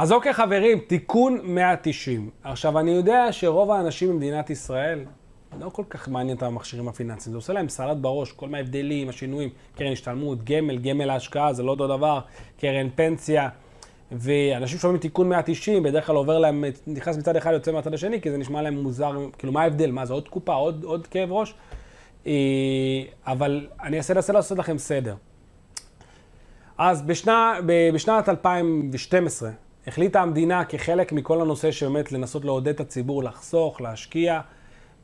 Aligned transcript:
אז 0.00 0.12
אוקיי 0.12 0.32
חברים, 0.32 0.78
תיקון 0.78 1.40
190. 1.44 2.30
עכשיו, 2.44 2.78
אני 2.78 2.90
יודע 2.90 3.26
שרוב 3.30 3.70
האנשים 3.70 4.08
במדינת 4.10 4.50
ישראל, 4.50 5.04
לא 5.60 5.68
כל 5.68 5.82
כך 5.90 6.08
מעניין 6.08 6.36
את 6.36 6.42
המכשירים 6.42 6.88
הפיננסיים, 6.88 7.32
זה 7.32 7.38
עושה 7.38 7.52
להם 7.52 7.68
סלט 7.68 7.96
בראש, 7.96 8.32
כל 8.32 8.54
ההבדלים, 8.54 9.08
השינויים, 9.08 9.48
קרן 9.76 9.92
השתלמות, 9.92 10.44
גמל, 10.44 10.78
גמל 10.78 11.04
להשקעה, 11.04 11.52
זה 11.52 11.62
לא 11.62 11.70
אותו 11.70 11.86
דבר, 11.86 12.20
קרן 12.60 12.88
פנסיה. 12.94 13.48
ואנשים 14.12 14.78
שומעים 14.78 15.00
תיקון 15.00 15.28
190, 15.28 15.82
בדרך 15.82 16.06
כלל 16.06 16.16
עובר 16.16 16.38
להם, 16.38 16.64
נכנס 16.86 17.16
מצד 17.16 17.36
אחד, 17.36 17.52
יוצא 17.52 17.72
מהצד 17.72 17.94
השני, 17.94 18.20
כי 18.20 18.30
זה 18.30 18.38
נשמע 18.38 18.62
להם 18.62 18.74
מוזר, 18.74 19.12
כאילו, 19.38 19.52
מה 19.52 19.62
ההבדל? 19.62 19.90
מה 19.90 20.06
זה, 20.06 20.12
עוד 20.12 20.28
קופה, 20.28 20.54
עוד, 20.54 20.84
עוד 20.84 21.06
כאב 21.06 21.32
ראש? 21.32 21.54
אה, 22.26 22.32
אבל 23.26 23.68
אני 23.82 23.96
אנסה 23.96 24.32
לעשות 24.32 24.58
לכם 24.58 24.78
סדר. 24.78 25.14
אז 26.78 27.02
בשנה, 27.02 27.54
בשנת 27.94 28.28
2012 28.28 29.50
החליטה 29.90 30.22
המדינה 30.22 30.64
כחלק 30.64 31.12
מכל 31.12 31.40
הנושא 31.40 31.70
שבאמת 31.70 32.12
לנסות 32.12 32.44
לעודד 32.44 32.68
את 32.68 32.80
הציבור 32.80 33.24
לחסוך, 33.24 33.80
להשקיע, 33.80 34.40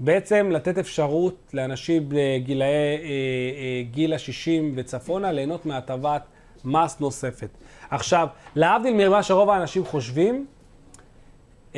בעצם 0.01 0.51
לתת 0.51 0.79
אפשרות 0.79 1.51
לאנשים 1.55 2.09
בגילאי 2.09 2.67
אה, 2.69 2.99
אה, 3.05 3.83
גיל 3.91 4.13
ה-60 4.13 4.63
וצפונה 4.77 5.33
ליהנות 5.33 5.67
מהטבת 5.67 6.23
מס 6.65 7.01
נוספת. 7.01 7.49
עכשיו, 7.91 8.29
להבדיל 8.57 8.95
ממה 8.95 9.23
שרוב 9.23 9.51
האנשים 9.51 9.85
חושבים, 9.85 10.47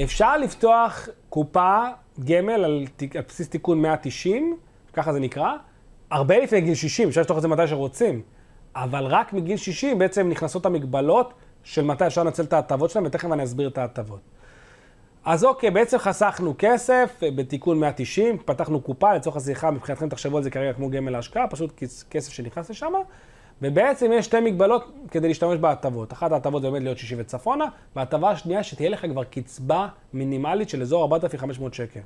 אפשר 0.02 0.36
לפתוח 0.36 1.08
קופה 1.28 1.84
גמל 2.24 2.52
על, 2.52 2.86
על 3.14 3.22
בסיס 3.28 3.48
תיקון 3.48 3.82
190, 3.82 4.56
ככה 4.92 5.12
זה 5.12 5.20
נקרא, 5.20 5.52
הרבה 6.10 6.38
לפני 6.38 6.60
גיל 6.60 6.74
60, 6.74 7.08
אפשר 7.08 7.20
לפתוח 7.20 7.36
את 7.36 7.42
זה 7.42 7.48
מתי 7.48 7.66
שרוצים, 7.66 8.22
אבל 8.76 9.04
רק 9.04 9.32
מגיל 9.32 9.56
60 9.56 9.98
בעצם 9.98 10.28
נכנסות 10.28 10.66
המגבלות 10.66 11.34
של 11.68 11.84
מתי 11.84 12.06
אפשר 12.06 12.22
לנצל 12.22 12.42
את 12.42 12.52
ההטבות 12.52 12.90
שלהם, 12.90 13.06
ותכף 13.06 13.32
אני 13.32 13.44
אסביר 13.44 13.68
את 13.68 13.78
ההטבות. 13.78 14.20
אז 15.24 15.44
אוקיי, 15.44 15.70
בעצם 15.70 15.98
חסכנו 15.98 16.54
כסף 16.58 17.20
בתיקון 17.22 17.80
190, 17.80 18.38
פתחנו 18.44 18.80
קופה, 18.80 19.14
לצורך 19.14 19.36
השיחה, 19.36 19.70
מבחינתכם 19.70 20.08
תחשבו 20.08 20.36
על 20.36 20.42
זה 20.42 20.50
כרגע 20.50 20.72
כמו 20.72 20.90
גמל 20.90 21.12
להשקעה, 21.12 21.46
פשוט 21.48 21.82
כסף 22.10 22.32
שנכנס 22.32 22.70
לשם, 22.70 22.92
ובעצם 23.62 24.10
יש 24.14 24.24
שתי 24.24 24.40
מגבלות 24.40 24.92
כדי 25.10 25.28
להשתמש 25.28 25.58
בהטבות. 25.58 26.12
אחת 26.12 26.32
ההטבות 26.32 26.62
זה 26.62 26.70
באמת 26.70 26.82
להיות 26.82 26.98
60 26.98 27.18
וצפונה, 27.20 27.64
וההטבה 27.96 28.30
השנייה 28.30 28.62
שתהיה 28.62 28.90
לך 28.90 29.06
כבר 29.06 29.24
קצבה 29.24 29.88
מינימלית 30.12 30.68
של 30.68 30.82
אזור 30.82 31.02
4,500 31.02 31.74
שקל. 31.74 32.00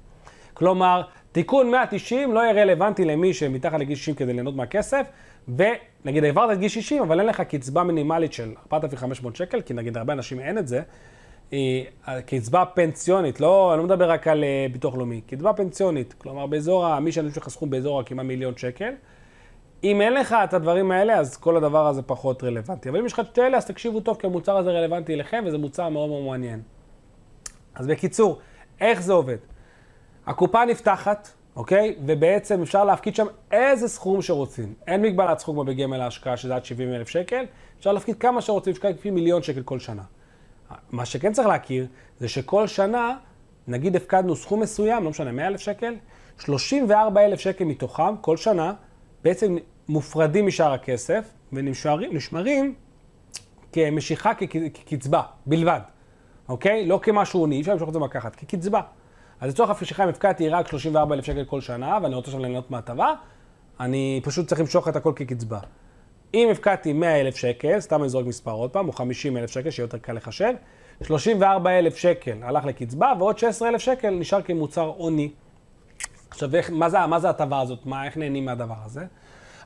כלומר, 0.54 1.02
תיקון 1.32 1.70
190 1.70 2.32
לא 2.32 2.40
יהיה 2.40 2.52
רלוונטי 2.52 3.04
למי 3.04 3.34
שמתחת 3.34 3.80
לגיל 3.80 3.96
60 3.96 4.14
כדי 4.14 4.32
ליהנות 4.32 4.56
מהכסף, 4.56 5.06
ונגיד 5.48 6.24
העברת 6.24 6.52
את 6.52 6.58
גיל 6.58 6.68
60, 6.68 7.02
אבל 7.02 7.20
אין 7.20 7.28
לך 7.28 7.40
קצבה 7.40 7.82
מינימלית 7.82 8.32
של 8.32 8.54
4,500 8.72 9.36
שקל, 9.36 9.60
כי 9.60 9.74
נגיד 9.74 9.96
הרבה 9.96 10.12
אנשים 10.12 10.40
אין 10.40 10.58
את 10.58 10.68
זה, 10.68 10.82
קצבה 12.26 12.64
פנסיונית, 12.74 13.40
לא, 13.40 13.72
אני 13.72 13.78
לא 13.78 13.84
מדבר 13.84 14.10
רק 14.10 14.28
על 14.28 14.44
אה, 14.44 14.66
ביטוח 14.72 14.94
לאומי, 14.94 15.20
קצבה 15.20 15.52
פנסיונית, 15.52 16.12
כלומר 16.18 16.46
באזור, 16.46 16.98
מי 16.98 17.12
שאנשים 17.12 17.34
שחסכו 17.34 17.66
באזור 17.66 18.02
כמעט 18.02 18.26
מיליון 18.26 18.56
שקל, 18.56 18.92
אם 19.84 20.00
אין 20.00 20.14
לך 20.14 20.36
את 20.44 20.54
הדברים 20.54 20.90
האלה, 20.90 21.18
אז 21.18 21.36
כל 21.36 21.56
הדבר 21.56 21.86
הזה 21.86 22.02
פחות 22.02 22.44
רלוונטי. 22.44 22.88
אבל 22.88 22.98
אם 22.98 23.06
יש 23.06 23.12
לך 23.12 23.20
את 23.20 23.38
אלה, 23.38 23.56
אז 23.56 23.66
תקשיבו 23.66 24.00
טוב, 24.00 24.16
כי 24.20 24.26
המוצר 24.26 24.56
הזה 24.56 24.70
רלוונטי 24.70 25.14
אליכם, 25.14 25.44
וזה 25.46 25.58
מוצר 25.58 25.88
מאוד 25.88 26.08
מאוד 26.08 26.24
מעניין. 26.24 26.62
אז 27.74 27.86
בקיצור, 27.86 28.38
איך 28.80 29.02
זה 29.02 29.12
עובד? 29.12 29.36
הקופה 30.26 30.64
נפתחת, 30.64 31.28
אוקיי? 31.56 31.94
ובעצם 32.06 32.62
אפשר 32.62 32.84
להפקיד 32.84 33.14
שם 33.14 33.26
איזה 33.50 33.88
סכום 33.88 34.22
שרוצים. 34.22 34.74
אין 34.86 35.02
מגבלת 35.02 35.38
סכום 35.38 35.54
כמו 35.54 35.64
בגמל 35.64 36.00
ההשקעה, 36.00 36.36
שזה 36.36 36.54
עד 36.54 36.64
70 36.64 36.92
אלף 36.92 37.08
שקל. 37.08 37.44
אפשר 37.78 37.92
להפקיד 37.92 38.18
כמה 38.18 38.40
שרוצים, 38.40 38.72
אפשר 38.72 38.88
להפקיד 38.88 39.12
מיליון 39.12 39.42
שקל 39.42 39.62
כל 39.62 39.78
שנה. 39.78 40.02
מה 40.92 41.06
שכן 41.06 41.32
צריך 41.32 41.48
להכיר, 41.48 41.86
זה 42.18 42.28
שכל 42.28 42.66
שנה, 42.66 43.16
נגיד 43.68 43.96
הפקדנו 43.96 44.36
סכום 44.36 44.60
מסוים, 44.60 45.04
לא 45.04 45.10
משנה, 45.10 45.32
100 45.32 45.46
אלף 45.46 45.60
שקל, 45.60 45.94
34 46.38 47.24
אלף 47.24 47.40
שקל 47.40 47.64
מתוכם, 47.64 48.16
כל 48.20 48.36
שנה, 48.36 48.72
בעצם 49.24 49.56
מופרדים 49.88 50.46
משאר 50.46 50.72
הכסף 50.72 51.24
ונשמרים 51.52 52.74
כמשיכה 53.72 54.32
כקצבה 54.74 55.22
בלבד, 55.46 55.80
אוקיי? 56.48 56.86
לא 56.86 57.00
כמשהו 57.02 57.40
עוני, 57.40 57.56
אי 57.56 57.60
אפשר 57.60 57.72
למשוך 57.72 57.88
את 57.88 57.94
זה 57.94 58.00
לקחת, 58.00 58.36
כקצבה. 58.36 58.80
אז 59.42 59.50
לצורך 59.50 59.70
המשיכה, 59.70 60.04
אם 60.04 60.08
הפקדתי 60.08 60.48
רק 60.48 60.68
34,000 60.68 61.24
שקל 61.24 61.44
כל 61.44 61.60
שנה, 61.60 61.98
ואני 62.02 62.14
רוצה 62.14 62.26
עכשיו 62.26 62.40
ליהנות 62.40 62.70
מהטבה, 62.70 63.14
אני 63.80 64.20
פשוט 64.24 64.48
צריך 64.48 64.60
למשוך 64.60 64.88
את 64.88 64.96
הכל 64.96 65.12
כקצבה. 65.16 65.58
אם 66.34 66.48
הפקדתי 66.52 66.92
100,000 66.92 67.36
שקל, 67.36 67.80
סתם 67.80 68.00
אני 68.00 68.08
זורק 68.08 68.26
מספר 68.26 68.50
עוד 68.50 68.70
פעם, 68.70 68.88
או 68.88 68.92
50,000 68.92 69.50
שקל, 69.50 69.70
שיהיה 69.70 69.84
יותר 69.84 69.98
קל 69.98 70.12
לחשב, 70.12 70.52
34,000 71.02 71.96
שקל 71.96 72.38
הלך 72.42 72.64
לקצבה, 72.64 73.12
ועוד 73.18 73.38
16,000 73.38 73.80
שקל 73.80 74.10
נשאר 74.10 74.42
כמוצר 74.42 74.92
עוני. 74.96 75.30
עכשיו, 76.30 76.50
מה 76.72 76.90
זה, 76.90 77.06
מה 77.06 77.20
זה 77.20 77.26
ההטבה 77.26 77.60
הזאת? 77.60 77.86
מה, 77.86 78.04
איך 78.04 78.16
נהנים 78.16 78.44
מהדבר 78.44 78.78
הזה? 78.84 79.04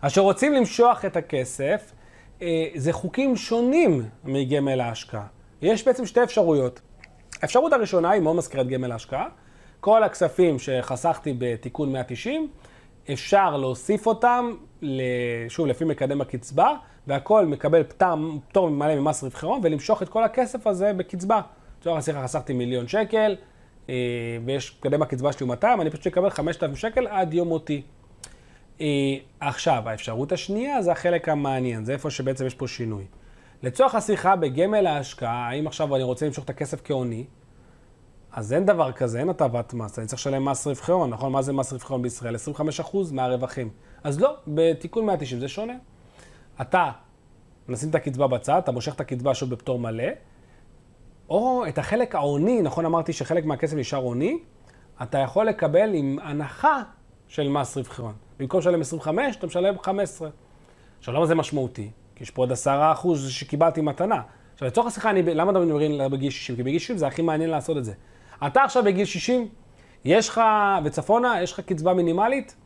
אז 0.03 0.13
כשרוצים 0.13 0.53
למשוך 0.53 1.05
את 1.05 1.17
הכסף, 1.17 1.93
אה, 2.43 2.67
זה 2.75 2.93
חוקים 2.93 3.37
שונים 3.37 4.09
מגמל 4.25 4.81
ההשקעה. 4.81 5.27
יש 5.63 5.85
בעצם 5.85 6.07
שתי 6.07 6.23
אפשרויות. 6.23 6.81
האפשרות 7.43 7.73
הראשונה 7.73 8.11
היא 8.11 8.23
מאוד 8.23 8.37
מזכירת 8.37 8.67
גמל 8.67 8.93
ההשקעה. 8.93 9.29
כל 9.81 10.03
הכספים 10.03 10.59
שחסכתי 10.59 11.35
בתיקון 11.39 11.93
190, 11.93 12.49
אפשר 13.13 13.57
להוסיף 13.57 14.07
אותם, 14.07 14.55
שוב, 15.49 15.67
לפי 15.67 15.85
מקדם 15.85 16.21
הקצבה, 16.21 16.75
והכל 17.07 17.47
מקבל 17.47 17.83
פטור, 18.49 18.71
מלא 18.71 18.95
ממס 18.95 19.23
רווחי 19.23 19.47
הון, 19.47 19.61
ולמשוך 19.63 20.03
את 20.03 20.09
כל 20.09 20.25
הכסף 20.25 20.67
הזה 20.67 20.93
בקצבה. 20.93 21.41
לצורך 21.81 21.99
השיחה 21.99 22.23
חסכתי 22.23 22.53
מיליון 22.53 22.89
שקל, 22.89 23.37
אה, 23.89 23.95
ויש 24.45 24.77
מקדם 24.79 25.03
הקצבה 25.03 25.33
שלי 25.33 25.47
200, 25.47 25.81
אני 25.81 25.91
פשוט 25.91 26.07
אקבל 26.07 26.31
5,000 26.31 26.77
שקל 26.77 27.07
עד 27.07 27.35
יום 27.35 27.49
מותי. 27.49 27.83
אה, 28.81 28.87
עכשיו, 29.41 29.83
האפשרות 29.87 30.33
השנייה 30.33 30.83
זה 30.83 30.93
החלק 30.93 31.29
המעניין, 31.29 31.85
זה 31.85 31.93
איפה 31.93 32.11
שבעצם 32.11 32.47
יש 32.47 32.55
פה 32.55 32.69
שינוי. 32.69 33.05
לצורך 33.63 33.95
השיחה 33.95 34.37
בגמל 34.37 34.87
ההשקעה, 34.87 35.49
האם 35.49 35.67
עכשיו 35.67 35.97
אני 35.97 36.03
רוצה 36.03 36.27
למשוך 36.27 36.45
את 36.45 36.51
הכסף 36.51 36.81
כהוני, 36.85 37.25
אז 38.37 38.53
אין 38.53 38.67
דבר 38.67 38.93
כזה, 38.93 39.19
אין 39.19 39.29
הטבת 39.29 39.75
מס, 39.75 39.99
אני 39.99 40.07
צריך 40.07 40.21
לשלם 40.21 40.45
מס 40.45 40.67
רווחי 40.67 40.93
הון, 40.93 41.11
נכון? 41.11 41.33
מה 41.33 41.43
זה 41.43 41.53
מס 41.53 41.73
רווחי 41.73 41.93
הון 41.93 42.03
בישראל? 42.03 42.37
25% 42.81 42.97
מהרווחים. 43.13 43.71
אז 44.05 44.21
לא, 44.21 44.37
בתיקון 44.49 45.07
190 45.07 45.41
זה 45.41 45.49
שונה. 45.49 45.73
אתה, 46.61 46.91
נשים 47.69 47.91
את 47.91 47.95
הקצבה 47.95 48.27
בצד, 48.27 48.59
אתה 48.59 48.73
מושך 48.73 48.95
את 48.95 49.01
הקצבה 49.01 49.35
שוב 49.35 49.51
בפטור 49.51 49.79
מלא, 49.79 50.05
או 51.29 51.65
את 51.69 51.79
החלק 51.79 52.15
העוני, 52.15 52.63
נכון 52.63 52.85
אמרתי 52.85 53.13
שחלק 53.13 53.45
מהכסף 53.45 53.77
נשאר 53.77 53.99
עוני, 53.99 54.39
אתה 55.03 55.19
יכול 55.19 55.47
לקבל 55.47 55.95
עם 55.95 56.19
הנחה 56.23 56.83
של 57.29 57.49
מס 57.49 57.77
רווחי 57.77 58.03
הון. 58.03 58.15
במקום 58.39 58.61
לשלם 58.61 58.81
25, 58.81 59.37
אתה 59.37 59.47
משלם 59.47 59.79
15. 59.79 60.29
עכשיו, 60.99 61.15
למה 61.15 61.27
זה 61.27 61.35
משמעותי? 61.35 61.91
כי 62.15 62.25
יש 62.25 62.31
פה 62.31 62.43
עוד 62.43 62.53
10 62.53 62.93
אחוז 62.93 63.31
שקיבלתי 63.31 63.81
מתנה. 63.81 64.23
עכשיו, 64.55 64.69
לצורך 64.69 64.87
השיחה, 64.87 65.11
אני, 65.11 65.23
למה 65.23 65.51
אתה 65.51 65.59
מדברים 65.59 66.11
בגיל 66.11 66.31
60? 66.31 66.57
כי 66.57 66.63
בגיל 66.63 66.79
60 66.79 66.99
זה 66.99 67.07
הכי 67.07 67.23
מעניין 67.23 67.51
לעשות 67.51 67.77
את 67.77 67.85
זה. 67.85 67.93
אתה 68.47 68.63
עכשיו 68.63 68.85
בגיל 68.85 69.05
60, 69.05 69.49
יש 70.05 70.29
לך, 70.29 70.41
וצפונה, 70.85 71.43
יש 71.43 71.53
לך 71.53 71.61
קצבה 71.61 71.95
מינימלית, 71.95 72.57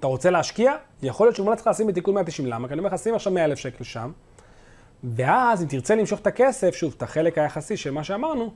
אתה 0.00 0.06
רוצה 0.06 0.30
להשקיע, 0.30 0.72
יכול 1.02 1.26
להיות 1.26 1.36
שמומלץ 1.36 1.60
לך 1.60 1.66
לשים 1.66 1.86
בתיקון 1.86 2.14
190. 2.14 2.48
למה? 2.48 2.68
כי 2.68 2.74
אני 2.74 2.78
אומר 2.78 2.90
לך, 2.94 2.98
שים 2.98 3.14
עכשיו 3.14 3.32
100 3.32 3.44
אלף 3.44 3.58
שקל 3.58 3.84
שם, 3.84 4.12
ואז 5.04 5.62
אם 5.62 5.68
תרצה 5.68 5.94
למשוך 5.94 6.20
את 6.20 6.26
הכסף, 6.26 6.74
שוב, 6.74 6.94
את 6.96 7.02
החלק 7.02 7.38
היחסי 7.38 7.76
של 7.76 7.90
מה 7.90 8.04
שאמרנו, 8.04 8.52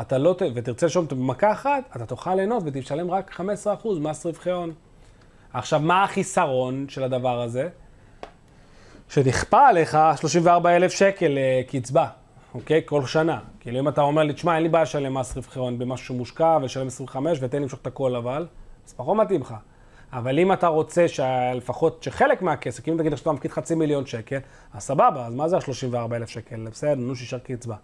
אתה 0.00 0.18
לא, 0.18 0.36
ותרצה 0.54 0.86
לשאול 0.86 1.04
אותו 1.04 1.16
במכה 1.16 1.52
אחת, 1.52 1.84
אתה 1.96 2.06
תוכל 2.06 2.34
ליהנות 2.34 2.62
ותשלם 2.66 3.10
רק 3.10 3.40
15% 3.40 3.42
מס 4.00 4.26
רווחי 4.26 4.50
הון. 4.50 4.72
עכשיו, 5.52 5.80
מה 5.80 6.04
החיסרון 6.04 6.88
של 6.88 7.04
הדבר 7.04 7.42
הזה? 7.42 7.68
שנכפה 9.08 9.68
עליך 9.68 9.98
34,000 10.20 10.92
שקל 10.92 11.38
אה, 11.38 11.60
קצבה, 11.68 12.06
אוקיי? 12.54 12.82
כל 12.84 13.06
שנה. 13.06 13.38
כאילו 13.60 13.80
אם 13.80 13.88
אתה 13.88 14.00
אומר 14.00 14.22
לי, 14.22 14.32
תשמע, 14.32 14.54
אין 14.54 14.62
לי 14.62 14.68
בעיה 14.68 14.82
לשלם 14.82 15.14
מס 15.14 15.36
רווחי 15.36 15.58
הון 15.58 15.78
במשהו 15.78 16.06
שמושקע 16.06 16.58
ולשלם 16.62 16.86
25 16.86 17.38
ותן 17.40 17.58
לי 17.58 17.62
למשוך 17.62 17.80
את 17.80 17.86
הכל 17.86 18.16
אבל, 18.16 18.46
אז 18.86 18.92
פחות 18.92 19.16
מתאים 19.16 19.40
לך. 19.40 19.54
אבל 20.12 20.38
אם 20.38 20.52
אתה 20.52 20.66
רוצה 20.66 21.08
שלפחות, 21.08 22.02
שחלק 22.02 22.42
מהכסף, 22.42 22.88
אם 22.88 22.96
תגיד 22.98 23.16
שאתה 23.16 23.32
מפקיד 23.32 23.50
חצי 23.50 23.74
מיליון 23.74 24.06
שקל, 24.06 24.38
אז 24.74 24.82
סבבה, 24.82 25.26
אז 25.26 25.34
מה 25.34 25.48
זה 25.48 25.56
ה-34,000 25.56 26.26
שקל? 26.26 26.66
בסדר, 26.70 26.94
נו 26.94 27.16
שישר 27.16 27.38
קצבה. 27.38 27.76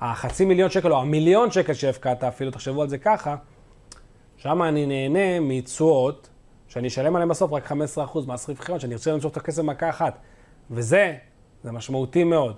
החצי 0.00 0.44
מיליון 0.44 0.70
שקל 0.70 0.92
או 0.92 1.00
המיליון 1.00 1.50
שקל 1.50 1.74
שהפקדת 1.74 2.24
אפילו, 2.24 2.50
תחשבו 2.50 2.82
על 2.82 2.88
זה 2.88 2.98
ככה, 2.98 3.36
שם 4.36 4.62
אני 4.62 4.86
נהנה 4.86 5.40
מתשואות 5.40 6.28
שאני 6.68 6.88
אשלם 6.88 7.16
עליהם 7.16 7.28
בסוף 7.28 7.52
רק 7.52 7.72
15% 7.72 7.74
מס 8.26 8.48
רווחי 8.48 8.72
הון, 8.72 8.80
שאני 8.80 8.94
ארצה 8.94 9.12
למשוך 9.12 9.32
את 9.32 9.36
הכסף 9.36 9.62
במכה 9.62 9.88
אחת. 9.88 10.18
וזה, 10.70 11.16
זה 11.64 11.72
משמעותי 11.72 12.24
מאוד. 12.24 12.56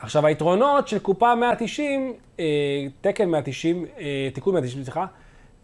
עכשיו, 0.00 0.26
היתרונות 0.26 0.88
של 0.88 0.98
קופה 0.98 1.34
190, 1.34 2.12
אה, 2.40 2.44
תקן 3.00 3.28
190, 3.28 3.86
אה, 3.98 4.28
תיקון 4.34 4.54
190, 4.54 4.84
סליחה, 4.84 5.06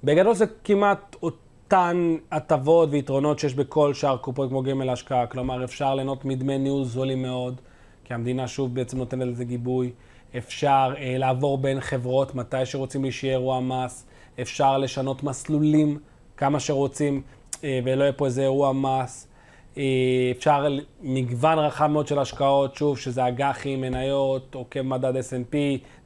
בגדול 0.05 0.35
זה 0.35 0.45
כמעט 0.65 1.17
אותן 1.23 2.17
הטבות 2.33 2.89
ויתרונות 2.93 3.39
שיש 3.39 3.55
בכל 3.55 3.95
שאר 3.95 4.17
קופות 4.17 4.49
כמו 4.49 4.63
גמל 4.63 4.89
ההשקעה. 4.89 5.27
כלומר, 5.27 5.65
אפשר 5.65 5.95
ליהנות 5.95 6.25
מדמי 6.25 6.59
ניהול 6.59 6.85
זולים 6.85 7.23
מאוד, 7.23 7.61
כי 8.05 8.15
המדינה 8.15 8.49
שוב 8.49 8.75
בעצם 8.75 8.99
נותנת 8.99 9.27
לזה 9.27 9.45
גיבוי. 9.45 9.93
אפשר 10.39 10.95
אה, 10.99 11.19
לעבור 11.19 11.59
בין 11.59 11.81
חברות 11.81 12.35
מתי 12.35 12.67
שרוצים 12.67 13.11
שיהיה 13.11 13.33
אירוע 13.33 13.61
מס, 13.61 14.07
אפשר 14.41 14.79
לשנות 14.79 15.23
מסלולים 15.23 15.99
כמה 16.37 16.61
שרוצים 16.61 17.23
אה, 17.65 17.81
ולא 17.85 18.03
יהיה 18.03 18.13
פה 18.13 18.27
איזה 18.27 18.43
אירוע 18.43 18.73
מס. 18.73 19.29
אה, 19.79 19.83
אפשר 20.31 20.67
מגוון 21.03 21.59
רחב 21.59 21.87
מאוד 21.87 22.07
של 22.07 22.19
השקעות, 22.19 22.75
שוב, 22.75 22.99
שזה 22.99 23.29
אג"חים, 23.29 23.81
מניות, 23.81 24.55
עוקב 24.55 24.83
מדד 24.83 25.17
S&P, 25.17 25.57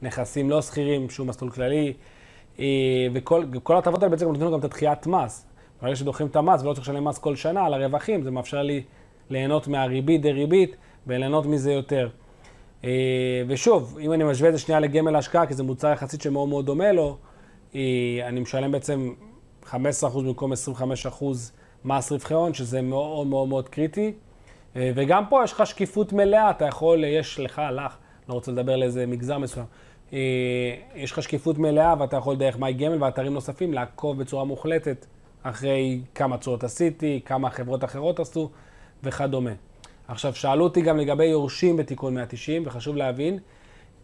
נכסים 0.01 0.49
לא 0.49 0.61
שכירים, 0.61 1.09
שום 1.09 1.27
מסלול 1.27 1.51
כללי. 1.51 1.93
אה, 2.59 2.65
וכל 3.13 3.75
ההטבות 3.75 4.03
האלה 4.03 4.11
בעצם 4.11 4.27
נותנים 4.27 4.51
גם 4.51 4.59
את 4.59 4.63
הדחיית 4.63 5.07
מס. 5.07 5.45
ברגע 5.81 5.95
שדוחים 5.95 6.27
את 6.27 6.35
המס 6.35 6.61
ולא 6.61 6.73
צריך 6.73 6.89
לשלם 6.89 7.07
מס 7.07 7.17
כל 7.17 7.35
שנה 7.35 7.65
על 7.65 7.73
הרווחים, 7.73 8.23
זה 8.23 8.31
מאפשר 8.31 8.61
לי 8.61 8.83
ליהנות 9.29 9.67
מהריבית 9.67 10.21
דריבית 10.21 10.75
וליהנות 11.07 11.45
מזה 11.45 11.71
יותר. 11.71 12.09
ושוב, 13.47 13.97
אם 14.01 14.13
אני 14.13 14.23
משווה 14.23 14.49
את 14.49 14.53
זה 14.53 14.59
שנייה 14.59 14.79
לגמל 14.79 15.15
השקעה, 15.15 15.45
כי 15.45 15.53
זה 15.53 15.63
מוצר 15.63 15.91
יחסית 15.91 16.21
שמאוד 16.21 16.49
מאוד 16.49 16.65
דומה 16.65 16.91
לו, 16.91 17.17
אני 18.27 18.39
משלם 18.39 18.71
בעצם 18.71 19.13
15% 19.65 19.73
במקום 20.15 20.53
25% 20.53 20.55
מס 21.85 22.11
רווחי 22.11 22.33
הון, 22.33 22.53
שזה 22.53 22.81
מאוד 22.81 23.27
מאוד 23.27 23.47
מאוד 23.47 23.69
קריטי. 23.69 24.13
אה, 24.75 24.91
וגם 24.95 25.23
פה 25.29 25.41
יש 25.43 25.53
לך 25.53 25.65
שקיפות 25.65 26.13
מלאה, 26.13 26.49
אתה 26.49 26.65
יכול, 26.65 27.03
יש 27.03 27.39
לך, 27.39 27.61
לך, 27.71 27.95
לא 28.29 28.33
רוצה 28.33 28.51
לדבר 28.51 28.75
לאיזה 28.75 29.05
מגזר 29.05 29.37
מסוים, 29.37 29.65
אה, 30.13 30.19
יש 30.95 31.11
לך 31.11 31.23
שקיפות 31.23 31.57
מלאה 31.57 31.93
ואתה 31.99 32.17
יכול 32.17 32.35
דרך 32.35 32.57
מי 32.59 32.73
גמל 32.73 33.03
ואתרים 33.03 33.33
נוספים 33.33 33.73
לעקוב 33.73 34.19
בצורה 34.19 34.43
מוחלטת 34.43 35.05
אחרי 35.43 36.01
כמה 36.15 36.37
צורות 36.37 36.63
עשיתי, 36.63 37.19
כמה 37.25 37.49
חברות 37.49 37.83
אחרות 37.83 38.19
עשו 38.19 38.49
וכדומה. 39.03 39.51
עכשיו, 40.07 40.35
שאלו 40.35 40.63
אותי 40.63 40.81
גם 40.81 40.97
לגבי 40.97 41.25
יורשים 41.25 41.77
בתיקון 41.77 42.13
190, 42.13 42.63
וחשוב 42.65 42.95
להבין, 42.95 43.39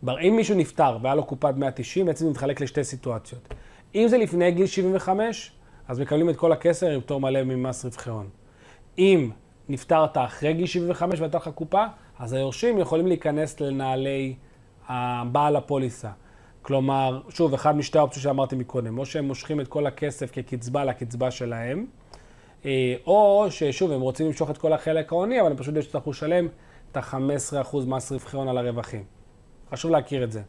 אם 0.07 0.33
מישהו 0.35 0.56
נפטר 0.56 0.97
והיה 1.01 1.15
לו 1.15 1.23
קופת 1.23 1.53
190, 1.57 2.06
בעצם 2.06 2.25
זה 2.25 2.31
מתחלק 2.31 2.62
לשתי 2.62 2.83
סיטואציות. 2.83 3.53
אם 3.95 4.07
זה 4.07 4.18
לפני 4.18 4.51
גיל 4.51 4.65
75, 4.65 5.51
אז 5.87 5.99
מקבלים 5.99 6.29
את 6.29 6.35
כל 6.35 6.51
הכסר 6.51 6.89
עם 6.89 7.01
פטור 7.01 7.21
מלא 7.21 7.43
ממס 7.43 7.85
רווחי 7.85 8.09
הון. 8.09 8.29
אם 8.97 9.29
נפטרת 9.69 10.17
אחרי 10.17 10.53
גיל 10.53 10.65
75 10.65 11.19
והייתה 11.19 11.37
לך 11.37 11.49
קופה, 11.55 11.85
אז 12.19 12.33
היורשים 12.33 12.79
יכולים 12.79 13.07
להיכנס 13.07 13.59
לנעלי 13.59 14.35
בעל 15.31 15.55
הפוליסה. 15.55 16.09
כלומר, 16.61 17.21
שוב, 17.29 17.53
אחד 17.53 17.77
משתי 17.77 17.97
האופציות 17.97 18.23
שאמרתי 18.23 18.55
מקודם, 18.55 18.97
או 18.97 19.05
שהם 19.05 19.25
מושכים 19.25 19.61
את 19.61 19.67
כל 19.67 19.85
הכסף 19.85 20.31
כקצבה 20.31 20.85
לקצבה 20.85 21.31
שלהם, 21.31 21.85
אה, 22.65 22.95
או 23.05 23.45
ששוב, 23.49 23.91
הם 23.91 24.01
רוצים 24.01 24.25
למשוך 24.25 24.49
את 24.49 24.57
כל 24.57 24.73
החלק 24.73 25.11
ההוני, 25.11 25.41
אבל 25.41 25.51
הם 25.51 25.57
פשוט 25.57 25.75
יצטרכו 25.75 26.09
לשלם 26.09 26.47
את 26.91 26.97
ה-15% 26.97 27.77
מס 27.87 28.11
רווחי 28.11 28.37
הון 28.37 28.47
על 28.47 28.57
הרווחים. 28.57 29.03
חשוב 29.71 29.91
להכיר 29.91 30.23
את 30.23 30.31
זה. 30.31 30.41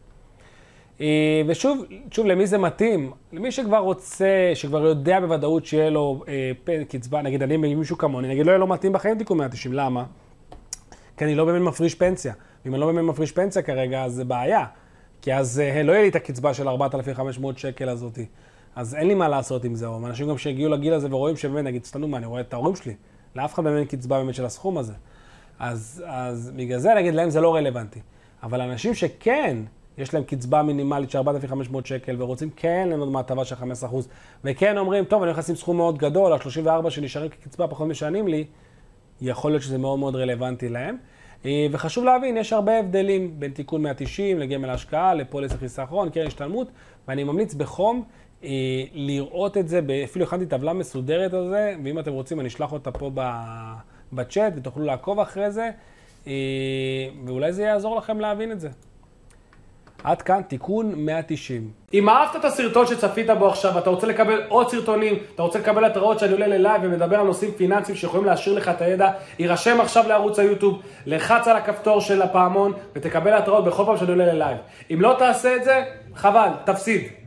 אה, 1.01 1.43
ושוב, 1.47 1.85
שוב, 2.11 2.27
למי 2.27 2.47
זה 2.47 2.59
מתאים? 2.59 3.13
למי 3.33 3.53
שכבר 3.53 3.79
רוצה, 3.79 4.51
שכבר 4.55 4.87
יודע 4.87 5.21
בוודאות 5.21 5.67
שיהיה 5.67 5.91
לו 5.91 6.25
אה, 6.29 6.53
קצבה, 6.89 7.23
נגיד 7.23 7.43
אני 7.43 7.57
מישהו 7.57 7.99
כמוני, 7.99 8.29
נגיד 8.29 8.47
לא 8.47 8.51
יהיה 8.51 8.59
לו 8.59 8.67
מתאים 8.67 8.93
בחיים 8.93 9.19
תיקון 9.19 9.39
190, 9.39 9.75
למה? 9.75 10.05
כי 11.17 11.25
אני 11.25 11.35
לא 11.35 11.45
באמת 11.45 11.63
מפריש 11.63 11.95
פנסיה. 11.95 12.33
ואם 12.65 12.75
אני 12.75 12.81
לא 12.81 12.87
באמת 12.87 13.05
מפריש 13.05 13.33
פנסיה 13.33 13.63
כרגע, 13.63 14.05
אז 14.05 14.13
זה 14.13 14.25
בעיה. 14.25 14.65
כי 15.23 15.35
אז 15.35 15.61
אה, 15.61 15.83
לא 15.83 15.93
יהיה 15.93 16.03
לי 16.03 16.09
את 16.09 16.17
הקצבה 16.17 16.55
של 16.55 16.69
4,500 16.69 17.59
שקל 17.59 17.89
הזאתי. 17.89 18.27
אז 18.77 18.95
אין 18.95 19.09
לי 19.09 19.15
מה 19.15 19.29
לעשות 19.29 19.65
עם 19.65 19.75
זה. 19.75 19.87
או 19.87 20.07
אנשים 20.07 20.29
גם 20.29 20.39
שהגיעו 20.39 20.71
לגיל 20.71 20.95
הזה 20.95 21.09
ורואים 21.11 21.37
שבאמת, 21.37 21.65
נגיד, 21.65 21.85
סתנו 21.85 22.09
מה, 22.09 22.17
אני 22.17 22.27
רואה 22.27 22.41
את 22.41 22.55
ההורים 22.55 22.77
שלי. 22.77 22.95
לאף 23.37 23.55
אחד 23.55 23.65
באמת 23.65 23.89
קצבה 23.89 24.19
באמת 24.19 24.35
של 24.35 24.45
הסכום 24.45 24.79
הזה. 24.79 24.93
אז, 25.59 26.05
אז 26.07 26.53
בגלל 26.57 26.79
זה, 26.79 26.95
נגיד, 26.95 27.15
להם 27.15 27.31
זה 27.31 27.41
לא 27.41 27.55
רלוונטי. 27.55 28.01
אבל 28.43 28.61
אנשים 28.61 28.95
שכן 28.95 29.57
יש 29.99 30.15
להם 30.15 30.25
קצבה 30.25 30.63
מינימלית 30.63 31.11
של 31.11 31.19
4,500 31.19 31.87
שקל, 31.87 32.23
ורוצים 32.23 32.51
כן 32.57 32.85
ליהנות 32.89 33.09
מהטבה 33.09 33.45
של 33.45 33.55
15%, 33.55 33.59
וכן 34.45 34.79
אומרים, 34.79 35.05
טוב, 35.05 35.23
אני 35.23 35.31
הולך 35.31 35.39
לשים 35.39 35.55
סכום 35.55 35.77
מאוד 35.77 35.99
גדול, 35.99 36.33
ה-34 36.33 36.91
שנשארים 36.91 37.29
כקצבה 37.29 37.67
פחות 37.67 37.89
משנים 37.89 38.29
לי, 38.29 38.45
יכול 39.21 39.51
להיות 39.51 39.63
שזה 39.63 39.79
מאוד 39.79 39.99
מאוד 39.99 40.17
רלוונטי 40.17 40.69
להם. 40.69 40.97
אה, 41.45 41.67
וחשוב 41.71 42.05
להבין, 42.05 42.37
יש 42.37 42.53
הרבה 42.53 42.79
הבדלים 42.79 43.41
בין 43.41 43.51
תיקון 43.51 43.83
190 43.83 44.39
לגמל 44.39 44.71
השקעה, 44.71 45.15
לפוליס 45.15 45.53
החיסכון, 45.53 46.11
קרן 46.11 46.27
השתלמות, 46.27 46.69
ואני 47.09 47.25
ממליץ 47.25 47.55
בחום 47.55 48.05
אה, 48.45 48.49
לראות 48.93 49.57
את 49.57 49.69
זה, 49.69 49.81
אפילו 50.05 50.25
הכנתי 50.25 50.47
טבלה 50.47 50.73
מסודרת 50.73 51.35
על 51.35 51.49
זה, 51.49 51.75
ואם 51.85 51.99
אתם 51.99 52.13
רוצים 52.13 52.41
אני 52.41 52.49
אשלח 52.49 52.73
אותה 52.73 52.91
פה 52.91 53.11
בצ'אט 54.13 54.53
ותוכלו 54.57 54.85
לעקוב 54.85 55.21
אחרי 55.21 55.51
זה, 55.51 55.71
אה, 56.27 56.33
ואולי 57.25 57.53
זה 57.53 57.63
יעזור 57.63 57.97
לכם 57.97 58.21
להבין 58.21 58.53
את 58.53 58.61
זה. 58.61 58.69
עד 60.05 60.23
כאן 60.23 60.43
תיקון 60.49 60.93
190. 60.97 61.71
אם 61.95 62.09
אהבת 62.09 62.37
את 62.37 62.45
הסרטון 62.45 62.87
שצפית 62.87 63.31
בו 63.31 63.49
עכשיו, 63.49 63.79
אתה 63.79 63.91
רוצה 63.91 64.07
לקבל 64.07 64.43
עוד 64.49 64.71
סרטונים, 64.71 65.15
אתה 65.35 65.43
רוצה 65.43 65.59
לקבל 65.59 65.85
התראות 65.85 66.19
שאני 66.19 66.33
עולה 66.33 66.47
ללייב 66.47 66.83
ומדבר 66.85 67.17
על 67.21 67.27
נושאים 67.27 67.51
פיננסיים 67.57 67.97
שיכולים 67.97 68.27
להשאיר 68.27 68.55
לך 68.55 68.69
את 68.69 68.83
הידע, 68.83 69.11
יירשם 69.39 69.81
עכשיו 69.81 70.09
לערוץ 70.09 70.39
היוטיוב, 70.39 70.83
לחץ 71.07 71.49
על 71.49 71.57
הכפתור 71.57 72.01
של 72.01 72.23
הפעמון 72.23 72.73
ותקבל 72.93 73.33
התראות 73.33 73.65
בכל 73.65 73.85
פעם 73.87 73.97
שאני 73.97 74.11
עולה 74.11 74.33
ללייב. 74.33 74.59
אם 74.91 75.01
לא 75.01 75.17
תעשה 75.19 75.57
את 75.57 75.65
זה, 75.65 75.85
חבל, 76.15 76.49
תפסיד. 76.65 77.09